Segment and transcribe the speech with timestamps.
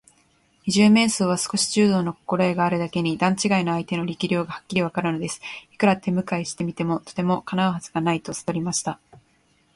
[0.65, 5.39] 二十面相は少し柔道のこころえがあるだけに、段ちがいの相手の力量がはっきりわかるのです。
[5.71, 8.99] いくら手むかいしてみても、とてもかなうはずはないとさとりました。